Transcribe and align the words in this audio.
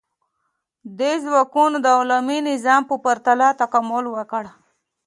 دې 0.99 1.13
ځواکونو 1.23 1.77
د 1.81 1.87
غلامي 1.99 2.39
نظام 2.49 2.81
په 2.89 2.95
پرتله 3.05 3.47
تکامل 3.61 4.05
وکړ. 4.09 4.43